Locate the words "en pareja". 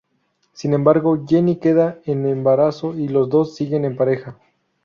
3.85-4.39